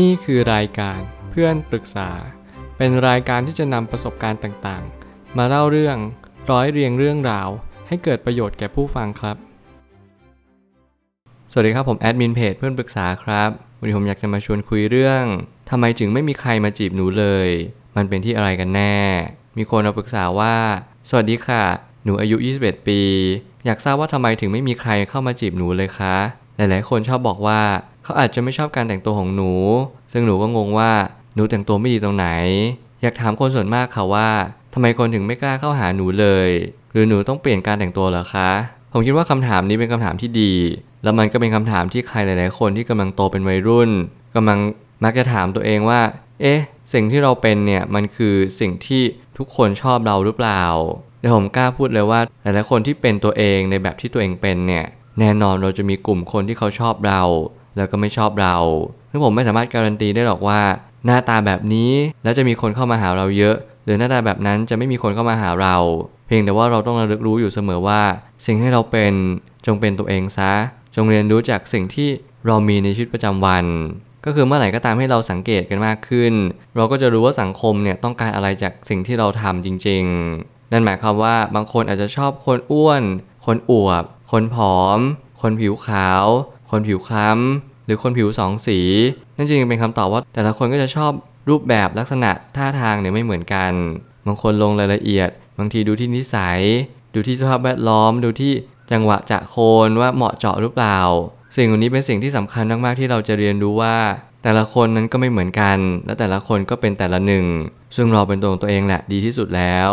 [0.00, 2.10] นี่คือรายการเพื่อนปรึกษา
[2.76, 5.96] เป็นรายการที่จะนำประสบการณ์ต่างๆ มาเล่าเรื่อง
[6.50, 7.48] ร้อยเรียงเรื่องราว
[7.88, 9.36] ให้เกิดประโยชน์แก่ผู้ฟังครับ
[11.52, 15.24] สวัสดีครับผมแอดมินเพจเพื่อนปรึกษาครับ วันนี้ผมอยากจะมาชวนคุยเรื่อง
[15.70, 17.48] ทำไมถึงไม่มีใครมาจีบหนูเลย
[17.96, 18.98] มันเป็นที่อะไรกันแน่
[19.56, 20.56] มีคนมาปรึกษาว่า
[21.08, 21.64] สวัสดีค่ะ
[22.04, 23.00] หนูอายุ 21 ปี
[23.64, 26.16] อยากทราบว่าทำไมถึงไม่มีใครเข้ามาจีบหนูเลยคะ
[26.74, 27.60] ลายๆ คนชอบบอกว่า
[28.04, 29.52] เขาอาจจะไม่ชอบการแต่งตัวของหนู
[30.12, 30.92] ซึ่งหนูก็งงว่า
[31.34, 32.26] หนูแต่งตัวไม่ดีตรงไหน
[33.02, 34.28] อยากถามคนส่วนมากค่ะว่า
[34.74, 36.48] ทำไมคนถึงไม่กล้าเข้าหาหนูเลย
[36.92, 38.50] หรือหนูต้องเปลี่ยนการแต่งตัวเหรอคะ
[38.92, 40.52] ผมคิดว่าคำถามนี้เป็นคำถามที่ดี
[41.02, 43.90] แล้วมันก็เป็นคำถามที่ใครหลาย ๆ คนที่กำลังโตเป็นวัยรุ่น
[44.36, 44.58] กำลัง
[45.04, 46.00] มักจะถามตัวเองว่า
[46.40, 46.60] เอ๊ะ
[46.92, 49.02] สิ่งที่เราเป็นเนี่ยมันคือสิ่งที่
[49.38, 50.64] ทุกคนชอบเราหรือเปล่า
[51.20, 54.86] แต่ผมกล้าพูดเลยว่าหลายๆคนที่เป็นตัวเองในแบบที่ตัวเองเป็นเนี่ย
[55.18, 57.22] แน่นอนเราจะมีกลุ่มคนที่เขาชอบเรา
[57.76, 58.56] แล้วก็ไม่ชอบเรา
[59.10, 60.60] ซึ่งผมไม่สามารถการันตีได้หรอกว่า
[61.06, 65.76] หน้าตาแบบนี้แล้วจะมีคนเข้ามาหาเราเยอะ หรือหน้าตาแบบนั้นจะไม่มีคนเข้ามาหาเรา
[66.26, 68.02] เพียงแต่ว่าเราต้องระลึกรู้อยู่เสมอว่า
[68.46, 69.12] สิ่งที่เราเป็น
[69.66, 70.52] จงเป็นตัวเองซะ
[70.94, 72.08] จงเรียนรู้จากสิ่งที่
[72.46, 73.64] เรามีในชีวิตประจำวัน
[74.24, 76.32] ก็คือเมื่อไหร่ก็ตามให้เราสังเกตกันมากขึ้น
[76.76, 80.02] เราก็จะรู้ว่าสังคมเนี่ยต้องการอะไรจากสิ่งที่เราทำจริง
[80.38, 83.02] ๆ นั่นหมายความว่าบางคนอาจจะชอบคนอ้วน
[83.46, 84.98] คนอวบ คนผอม
[85.42, 86.26] คนผิวขาว
[86.70, 88.80] คนผิวคล้ำ หรือคนผิวสองสี
[89.36, 91.12] นั่นจริงเป็นคำตอบว่า แต่ละคนก็จะชอบ
[91.48, 93.72] รูปแบบลักษณะท่าทางเนี่ยไม่เหมือนกัน
[94.26, 96.60] บางคนลงรายละเอียด บางทีดูที่นิสัย
[97.14, 98.52] ดูที่สภาพแวดล้อม ดูที่
[98.90, 99.56] จังหวะจะโค
[99.88, 100.98] นว่าเหมาะเจาะหรือเปล่า
[101.56, 103.96] สิ่งเหล่านี้เป็นสิ่งที่สำคัญมากๆที่เราจะเรียนรู้ว่า
[104.42, 107.46] แต่ละคนนั้นก็ไม่เหมือนกัน และแต่ละคนก็เป็นแต่ละหนึ่ง
[107.96, 109.90] ซึ่งเราเป็นตัวของตัวเองแหละดีที่สุดแล้ว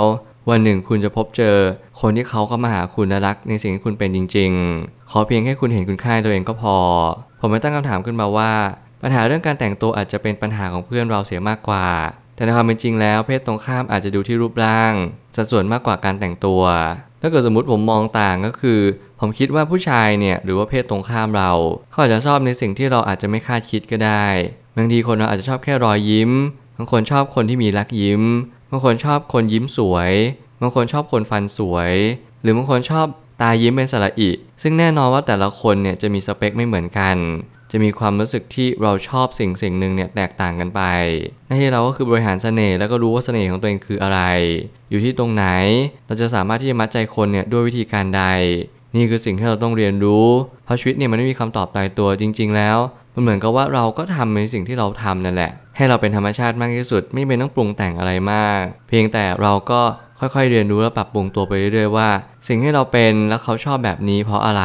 [0.49, 1.55] วันหนึ่งคุณจะพบเจอ
[2.01, 4.51] คนที่เขาเข้ามาหาคุณและรักในสิ่งที่คุณเป็นจริง
[4.81, 6.77] ๆ ขอเพียงแค่คุณเห็นคุณค่าตัวเองก็พอ
[7.39, 8.51] ผมไม่ตั้งคำถามขึ้นมาว่า
[9.01, 11.87] ปัญหาเรื่องการแต่งตัวอาจจะเป็นปัญหาของเพื่อนเราเสียมากกว่า
[12.35, 14.93] แต่ในความเป็นจริงแล้ว เพศตรงข้ามอาจจะดูที่รูปร่าง
[15.35, 16.63] สัดส่วนมากกว่าการแต่งตัว
[17.21, 18.79] ถ้าเกิดสมมติผมมองต่างก็คือ
[19.19, 21.51] ผมคิดว่าผู้ชายเนี่ยหรือว่าเพศตรงข้ามเรา
[21.91, 24.25] เขาอาจจะชอบในสิ่งที่เราอาจจะไม่คาดคิดก็ได้
[24.75, 26.31] บางทีคนเราอาจจะชอบแค่รอยยิ้ม
[26.77, 28.21] บางคนชอบคนที่มีรักยิ้ม
[28.71, 30.11] บางคนชอบคนยิ้มสวย
[30.61, 31.93] บางคนชอบคนฟันสวย
[32.41, 33.05] หรือบางคนชอบ
[33.41, 34.31] ตายิ้มเป็นสระอิ
[34.61, 37.17] ซึ่งแน่นอนว่าแต่ละคนเนี่ยจะมีสเปคไม่เหมือนกัน
[37.71, 40.81] จะมีความรู้สึกที่เราชอบสิ่งสิ่งหนึ่งเนี่ยแตกต่างกันไป
[41.47, 44.21] หน้าที่เราก็คือบริหารเสน่ห์แล้วก็รู้ว่าเสน่ห์ของตัวเองคืออะไร
[44.89, 45.45] อยู่ที่ตรงไหน
[46.07, 48.23] เราจะสามารถที่จะมัดใจคนเนี่ยด้วยวิธีการใด
[48.95, 50.27] นี่คือสิ่งที่เราต้องเรียนรู้
[50.65, 52.77] เพราะชีวิตเนี่ยมันไม่มีคำตอบตายตัวจริง ๆ แล้ว
[53.13, 59.81] มันเหมือนกับว่าเราก็ทำในสิ่งที่เราทำนั่นแหละ ให้เราเป็นธรรมชาติมากที่สุด ไม่เป็นต้องปรุงแต่งอะไรมาก เพียงแต่เราก็
[60.19, 62.09] ค่อยๆ เรียนรู้และปรับปรุงตัวไปเรื่อยๆว่า
[62.47, 64.63] สิ่งที่เราเป็นแล้วเขาชอบแบบนี้เพราะอะไร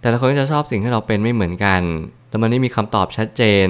[0.00, 1.82] แต่ละคนก็จะชอบสิ่งที่เราเป็นไม่เหมือนกัน
[2.28, 3.68] แต่มันไม่มีคำตอบชัดเจน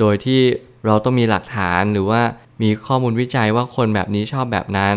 [0.00, 0.40] โดยที่
[0.86, 2.20] เราต้องมีหลักฐานหรือว่า
[2.62, 4.96] มีข้อมูลวิจัยว่าคนแบบนี้ชอบแบบนั้น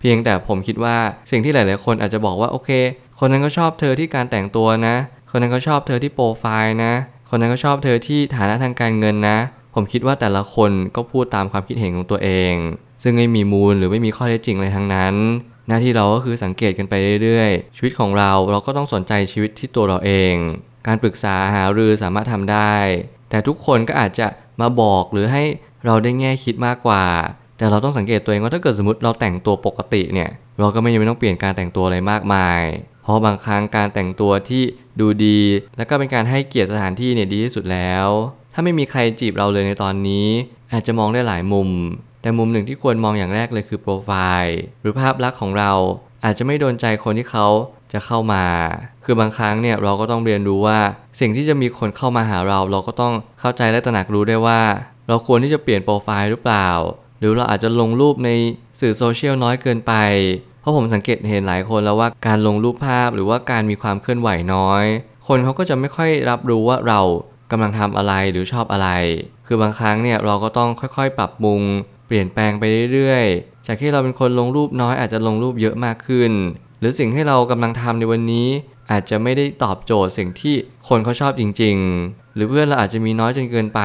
[0.00, 0.96] เพียงแต่ผมคิดว่า
[1.30, 2.70] สิ่งที่หลาย ๆ คนอาจจะบอกว่าโอเค
[3.18, 4.96] คนนั้นก็ชอบเธอที่การแต่งตัวนะ
[5.30, 6.92] คนนั้นก็ชอบเธอที่โปรไฟล์นะ
[7.30, 9.38] คนนั้นก็ชอบเธอที่ฐานะทางการเงินนะ
[9.78, 12.54] ผมคิดว่าแต่ละคนก็พูดตามความคิดเห็นของตัวเอง
[13.02, 15.14] ซึ่งไม่มีมูลหรือไม่มีข้อเท็จจริงอะไรทั้งนั้น
[15.68, 20.34] หน้าที่เราก็คือสังเกตกันไปเรื่อยๆ ชีวิตของเราเราก็ต้องสนใจชีวิตที่ตัวเราเอง
[20.86, 22.74] การปรึกษาหารือสามารถทำได้
[23.30, 24.26] แต่ทุกคนก็อาจจะ
[24.60, 25.42] มาบอกหรือให้
[25.86, 27.04] เราได้แง่คิดมากกว่า
[27.58, 32.62] แต่เราต้องสังเกตตัวเองว่าถ้าเกิดสมมติเราแต่งตัวปกติเนี่ยเราก็ไม่จำเป็นต้องเปลี่ยนการแต่งตัวอะไรมากมาย
[33.02, 34.62] เพราะบางครั้งการแต่งตัวที่
[35.00, 35.40] ดูดี
[35.76, 38.08] และก็เป็นการให้เกียรติสถานที่เนี่ยดีที่สุดแล้ว
[38.58, 40.26] ถ้าไม่มีใครจีบเราเลยในตอนนี้
[40.72, 41.68] อาจจะมองได้หลายมุม
[42.22, 44.10] แต่มุมหนึ่งที่ควรมองอย่างแรกเลยคือโปรไฟ
[44.42, 45.72] ล์หรือภาพลักษณ์ของเรา
[46.24, 47.46] อาจจะไม่โดนใจคนที่เขา
[47.92, 48.44] จะเข้ามา
[49.04, 50.78] คือบางครั้งเนี่ยเราก็ต้องเรียนรู้ว่า
[51.20, 54.60] สิ่งที่จะมีคนเข้ามาหาเรา เราก็ต้องเข้าใจและตระหนักรู้ได้ว่า
[55.08, 56.68] เราควรที่จะเปลี่ยนโปรไฟล์หรือเปล่า
[57.20, 58.30] หรือเราอาจจะลงรูปใน
[58.80, 59.94] สื่อโซเชียลน้อยเกินไป
[60.60, 64.84] เพราะผมสังเกตเห็นหลายคนแล้วว่าการลงรูปภาพหรือว่าการมีความเคลื่อนไหวน้อย
[65.26, 67.00] คนเขาก็จะไม่ค่อยรับรู้ว่าเรา
[67.50, 68.88] กำลังทำอะไรหรือชอบอะไร
[69.46, 71.60] คือบางครั้งเนี่ยเราก็ต้องค่อยๆ ปรับปรุง
[72.06, 76.32] เปลี่ยนแปลงไปเรื่อยๆ จากที่เราเป็นคนลงรูปน้อยอาจจะลงรูปเยอะมากขึ้น
[76.80, 78.48] หรือสิ่งที่เรากำลังทำในวันนี้
[78.90, 80.54] อาจจะไม่ได้ตอบโจทย์สิ่งที่
[80.88, 81.76] คนเขาชอบจริง
[82.06, 83.80] ๆ หรือเพื่อนเราอาจจะมีน้อยจนเกินไป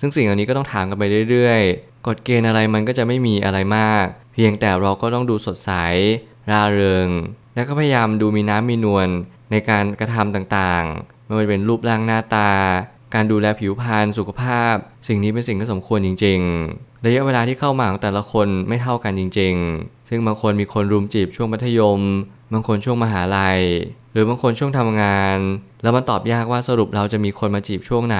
[0.00, 4.04] ซึ่งสิ่งเหล่านี้ก็ต้องถามกันไปเรื่อยๆ กฎเกณฑ์อะไรมันก็จะไม่มีอะไรมาก
[4.34, 5.70] เพียงแต่เราก็ต้องดูสดใส
[6.50, 7.08] ร่าเริง
[7.54, 9.08] และก็พยายามดูมีน้ำมีนวล
[9.50, 12.50] ในการกระทำต่างๆไม่ว่าจะเป็นรูปร่างหน้าตา
[13.14, 14.74] การดูแลผิวพรรณสุขภาพ
[15.08, 22.00] สิ่งนี้เป็นสิ่งที่สมควรจริงๆ ระยะเวลาที่เข้ามาของแต่ละคนไม่เท่ากันจริง ๆ ซึ่งบางคนมีคนรุมจีบช่วงมัธยม
[22.52, 23.60] บางคนช่วงมหาลัย
[24.12, 25.38] หรือบางคนช่วงทำงาน
[25.82, 28.18] แล้วมันตอบยากว่าสรุปเราจะมีคนมาจีบช่วงไหน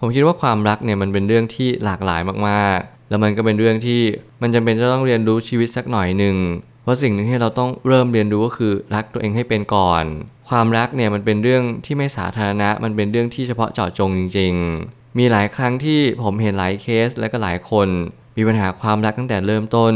[0.00, 4.00] ผมคิดว่าความรักเนี่ยมันเป็นเรื่องที่หลากหลายมากๆ แล้วมันก็เป็นเรื่องที่
[4.42, 6.36] มันจำเป็นจะต้องเรียนรู้ชีวิตสักหน่อยหนึ่ง
[6.82, 10.04] เพราะสิ่งหนึ่งที่เราต้องเริ่มเรียนรู้ก็คือรักตัวเองให้เป็นก่อน
[10.48, 14.52] ความรักเนี่ยมันเป็นเรื่องที่ไม่สาธารณะ มันเป็นเรื่องที่เฉพาะเจาะจงจริง
[14.86, 17.88] ๆ มีหลายครั้งที่ผมเห็นหลายเคสและก็หลายคน
[18.36, 19.94] มีปัญหาความรักตั้งแต่เริ่มต้น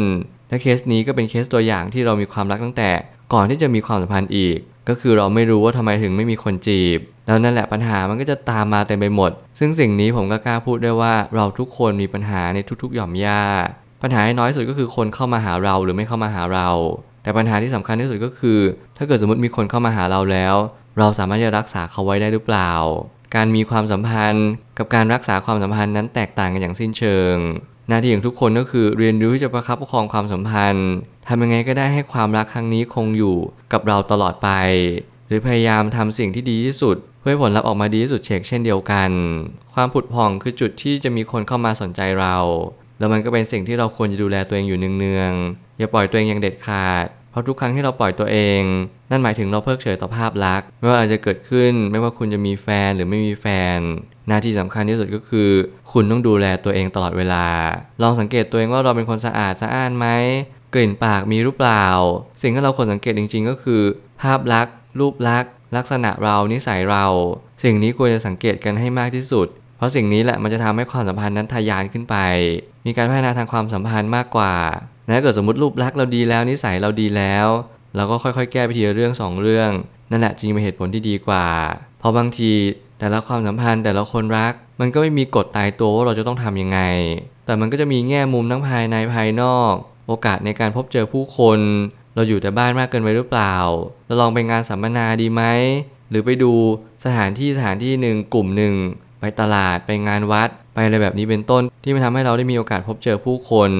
[0.48, 2.90] และเคสนี้ก็เป็นเคสตัวอย่างที่เรามีความรักตั้งแต่
[3.32, 4.58] ก่อนที่จะมีความสัมพันธ์อีก
[4.88, 13.42] ก็คือเราไม่รู้ว่าทำไมถึงไม่มีคนจีบ แล้วนั่นแหละปัญหามันก็จะตามมาเต็มไปหมด ซึ่งสิ่งนี้ผมก็กล้าพูดได้ว่าเราทุกคนมีปัญหาในทุกๆ หย่อมย่า
[14.02, 16.68] ปัญหาที่น้อยสุดก็คือคนเข้ามาหาเราหรือไม่เข้ามาหาเรา
[17.22, 18.58] แต่ปัญหาที่สำคัญที่สุดก็คือ
[18.96, 20.54] ถ้าเกิดสมมติมีคนเข้ามาหาเราแล้ว
[20.98, 22.72] เราสามารถจะรักษาเขาไว้ได้หรือเปล่า
[23.34, 27.36] การมีความสัมพันธ์กับการรักษาความสัมพันธ์นั้นแตกต่างกันอย่างสิ้นเชิง
[27.88, 30.88] หน้าที่ของทุกคนก็คือเรียนรู้ที่จะประคับประคองความสัมพันธ์
[31.28, 33.36] ทำยังไงก็ได้ให้ความรักครั้งนี้คงอยู่
[33.72, 34.48] กับเราตลอดไป
[35.28, 39.10] หรือพยายามทำสิ่งที่ดีที่สุด เพื่อให้ผลลัพธ์ออกมาดีที่สุดเชกเช่นเดียวกัน
[39.74, 42.36] ความผุดผ่องคือจุดที่จะมีคนเข้ามาสนใจเรา
[42.98, 48.62] แล้วมันก็เป็นสิ่งที่เราควรจะดูแลตัวเองอยู่เนืองๆ อย่าปล่อยตัวเองอย่างเด็ดขาด เพราะทุกครั้งที่เราปล่อยตัวเอง
[49.10, 53.46] นั่นหมายถึงเราเพิกเฉยต่อภาพลักษณ์ไม่ว่าอะไรจะเกิดขึ้น ไม่ว่าคุณจะมีแฟนหรือไม่มีแฟ
[53.76, 53.78] น
[54.28, 55.50] หน้าที่สำคัญที่สุดก็คือ
[55.92, 57.46] คุณต้องดูแลตัวเองตลอดเวลา
[58.02, 60.06] ลองสังเกตตัวเองว่าเราเป็นคนสะอาดสะอ้านไหม
[60.74, 61.86] กลิ่นปากมีหรือเปล่า
[62.42, 63.82] สิ่งที่เราควรสังเกตจริง ๆ ก็คือ
[64.22, 67.06] ภาพลักษณ์ รูปลักษณ์ ลักษณะเรานิสัยเรา
[67.64, 72.16] สิ่งนี้ควรจะสังเกตกันให้มากที่สุด เพราะสิ่งนี้แหละมันจะทำให้ความสัมพันธ์นั้นทะยานขึ้นไป
[72.86, 74.54] มีการพัฒนาทางความสัมพันธ์มากกว่า
[75.10, 77.46] และถ้าเกิดสมมติรูปลักษณ์เราดีแล้วนิสัยเราดีแล้ว
[77.96, 79.70] เราก็ค่อยๆ แก้ไปทีละเรื่องสองเรื่อง
[80.10, 81.46] นั่นแหละจริงเป็นเหตุผลที่ดีกว่า
[81.98, 82.52] เพราะบางที
[82.98, 86.80] แต่ละความสัมพันธ์แต่ละคนรัก มันก็ไม่มีกฎตายตัวว่าเราจะต้องทำยังไง
[87.46, 89.72] แต่มันก็จะมีแง่มุมทั้งภายในภายนอก
[90.06, 91.58] โอกาสในการพบเจอผู้คน
[92.14, 93.54] เราอยู่แต่บ้านมากเกินไปหรือเปล่า
[94.06, 95.42] เราลองไปงานสัมมนาดีไหม
[96.10, 96.52] หรือไปดู
[97.04, 98.74] สถานที่สถานที่หนึ่งกลุ่มหนึ่ง
[99.20, 103.70] ไปตลาดไปงานวัด ไปอะไรแบบนี้เป็นต้นที่มันทำให้เราได้มีโอกาสพบเจอผู้คน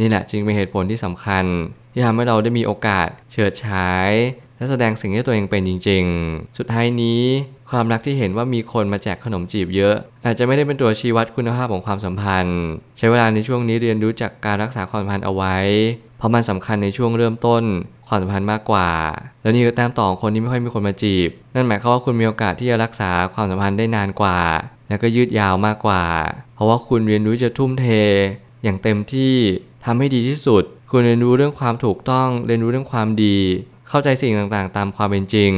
[0.00, 1.44] นี่แหละจึงเป็นเหตุผลที่สำคัญ
[1.92, 4.10] ที่ทำให้เราได้มีโอกาสเฉิดฉาย
[4.56, 7.22] และแสดงสิ่งที่ตัวเองเป็นจริง ๆ สุดท้ายนี้
[7.70, 12.60] ความรักที่เห็นว่ามีคนมาแจกขนมจีบเยอะ อาจจะไม่ได้เป็นตัวชี้วัดคุณภาพของความสัมพันธ์
[12.98, 15.56] ใช้เวลาในช่วงนี้เรียนรู้จากการรักษาความสัมพันธ์เอาไว้
[16.18, 17.62] เพราะมันสำคัญในช่วงเริ่มต้น
[18.08, 18.90] ความสัมพันธ์มากกว่า
[19.42, 24.40] แล้วนี่ก็ต้มต่อของคนที่ไม่ค่อยมีคนมาจีบ นั่นหมายความว่าคุณมีโอกาสที่จะรักษาความสัมพันธ์ได้นานกว่า
[24.88, 26.04] แล้วก็ยืดยาวมากกว่า
[26.54, 27.86] เพราะว่าคุณเรียนรู้จะทุ่มเท
[28.62, 29.34] อย่างเต็มที่
[29.84, 33.36] ทำให้ดีที่สุด คุณเรียนรู้เรื่องความถูกต้องเรียนรู้เรื่องความดี
[33.88, 35.52] เข้าใจสิ่งต่างๆ ตามความเป็นจริง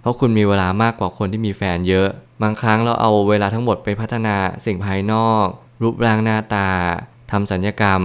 [0.00, 2.08] เพราะคุณมีเวลามากกว่าคนที่มีแฟนเยอะ
[2.42, 5.46] บางครั้งเราเอาเวลาทั้งหมดไปพัฒนาสิ่งภายนอก
[5.82, 6.70] รูปร่างหน้าตา
[7.30, 8.02] ทำสัญญกรรม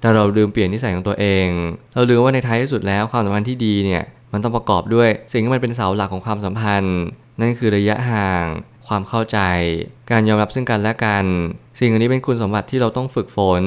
[0.00, 1.48] แต่เราลืมเปลี่ยนนิสัยของตัวเอง
[1.94, 4.02] เราลืมว่าในท้ายที่สุดแล้วความสัมพันธ์ที่ดีเนี่ย
[4.32, 6.98] มันต้องประกอบด้วยสิ่งที่มันเป็นเสาหลักของความสัมพันธ์
[7.40, 8.44] นั่นคือระยะห่าง
[8.88, 9.38] ความเข้าใจ
[10.10, 11.24] การยอมรับซึ่งกันและกัน
[11.78, 13.62] สิ่งอันนี้เป็นคุณสมบัติที่เราต้องฝึกฝน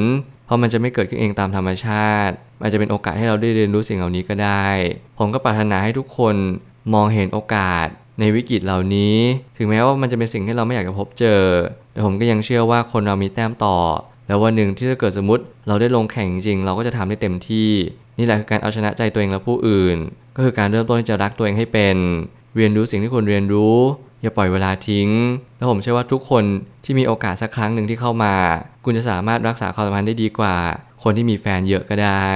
[0.46, 4.68] เพราะมันจะไม่เกิดขึ้นเองตามธรรมชาติมันจะเป็นโอกาสให้เราได้เรียนรู้สิ่งเหล่านี้ก็ได้
[5.18, 6.36] ผมก็ปรารถนาให้ทุกคน
[6.94, 7.88] มองเห็นโอกาส
[8.20, 9.16] ในวิกฤตเหล่านี้
[9.58, 11.42] ถึงแม้ว่ามันจะเป็นสิ่งที่เราไม่อยากจะพบเจอ
[11.92, 13.78] แต่ผมก็ยังเชื่อว่าคนเรามีแต้มต่อ
[14.28, 17.70] แล้ววันหนึ่งที่จะเกิดสมมติเราได้ลงแข่งจริง เราก็จะทำได้เต็มที่
[18.18, 19.98] นี่แหละคือการเอาชนะใจตัวเองและผู้อื่น
[20.36, 21.98] ก็คือการเริ่มต้นที่จะรักตัวเองให้เป็น
[22.56, 23.78] เรียนรู้สิ่งที่ควรเรียนรู้
[24.22, 25.10] อย่าปล่อยเวลาทิ้ง
[25.58, 26.44] แล้วผมเชื่อว่าทุกคน
[26.84, 28.34] ที่มีโอกาสสักครั้งหนึ่งที่เข้ามา
[28.86, 30.56] คุณจะสามารถรักษาความสัมพันธ์ได้ดีกว่า
[31.04, 32.30] คนที่มีแฟนเยอะก็ได้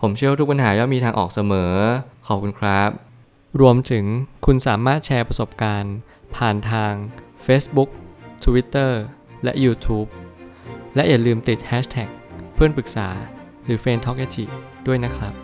[0.00, 1.72] ผมเชื่อว่าทุกปัญหาย่อมมีทางออกเสมอ
[2.26, 2.90] ขอบคุณครับ
[3.60, 4.04] รวมถึง
[4.46, 5.94] คุณสามารถแชร์ประสบการณ์
[6.36, 6.92] ผ่านทาง
[7.46, 7.90] Facebook
[8.44, 8.92] Twitter
[9.44, 10.08] และ YouTube
[10.94, 12.08] และอย่าลืมติด Hashtag
[12.54, 13.08] เพื่อนปรึกษา
[13.64, 14.18] หรือ f r ร e n d t a l k
[14.86, 15.34] ด้วยนะครับ